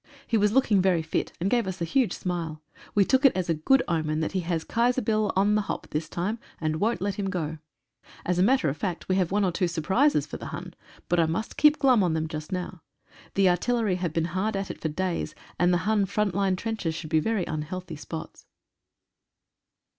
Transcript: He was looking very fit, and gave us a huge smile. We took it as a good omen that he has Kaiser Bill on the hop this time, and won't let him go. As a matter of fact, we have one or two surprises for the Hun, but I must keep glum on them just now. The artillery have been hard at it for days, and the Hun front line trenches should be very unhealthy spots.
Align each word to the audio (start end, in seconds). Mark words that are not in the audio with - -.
He 0.25 0.35
was 0.35 0.51
looking 0.51 0.81
very 0.81 1.03
fit, 1.03 1.31
and 1.39 1.47
gave 1.47 1.67
us 1.67 1.79
a 1.79 1.85
huge 1.85 2.13
smile. 2.13 2.63
We 2.95 3.05
took 3.05 3.23
it 3.23 3.35
as 3.37 3.51
a 3.51 3.53
good 3.53 3.83
omen 3.87 4.19
that 4.21 4.31
he 4.31 4.39
has 4.39 4.63
Kaiser 4.63 4.99
Bill 5.03 5.31
on 5.35 5.53
the 5.53 5.61
hop 5.61 5.89
this 5.91 6.09
time, 6.09 6.39
and 6.59 6.77
won't 6.77 7.01
let 7.01 7.19
him 7.19 7.29
go. 7.29 7.59
As 8.25 8.39
a 8.39 8.41
matter 8.41 8.67
of 8.67 8.75
fact, 8.75 9.07
we 9.07 9.15
have 9.17 9.31
one 9.31 9.45
or 9.45 9.51
two 9.51 9.67
surprises 9.67 10.25
for 10.25 10.37
the 10.37 10.47
Hun, 10.47 10.73
but 11.07 11.19
I 11.19 11.27
must 11.27 11.55
keep 11.55 11.77
glum 11.77 12.01
on 12.01 12.15
them 12.15 12.27
just 12.27 12.51
now. 12.51 12.81
The 13.35 13.47
artillery 13.49 13.97
have 13.97 14.11
been 14.11 14.25
hard 14.33 14.55
at 14.57 14.71
it 14.71 14.81
for 14.81 14.89
days, 14.89 15.35
and 15.59 15.71
the 15.71 15.85
Hun 15.85 16.07
front 16.07 16.33
line 16.33 16.55
trenches 16.55 16.95
should 16.95 17.11
be 17.11 17.19
very 17.19 17.45
unhealthy 17.45 17.95
spots. 17.95 18.47